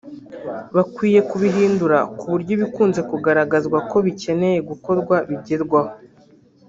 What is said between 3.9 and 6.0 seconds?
bikeneye gukorwa bigerwaho